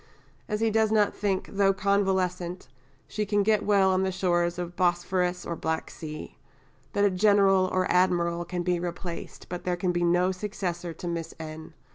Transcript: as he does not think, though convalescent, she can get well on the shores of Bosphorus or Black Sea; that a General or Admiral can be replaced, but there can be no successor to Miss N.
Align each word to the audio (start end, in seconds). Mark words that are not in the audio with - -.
as 0.49 0.61
he 0.61 0.71
does 0.71 0.91
not 0.91 1.13
think, 1.13 1.45
though 1.47 1.71
convalescent, 1.73 2.67
she 3.07 3.23
can 3.23 3.43
get 3.43 3.63
well 3.63 3.91
on 3.91 4.01
the 4.01 4.11
shores 4.11 4.57
of 4.57 4.75
Bosphorus 4.75 5.45
or 5.45 5.55
Black 5.55 5.91
Sea; 5.91 6.37
that 6.93 7.05
a 7.05 7.11
General 7.11 7.69
or 7.71 7.85
Admiral 7.91 8.43
can 8.43 8.63
be 8.63 8.79
replaced, 8.79 9.47
but 9.47 9.63
there 9.63 9.77
can 9.77 9.91
be 9.91 10.03
no 10.03 10.31
successor 10.31 10.91
to 10.91 11.07
Miss 11.07 11.35
N. 11.39 11.75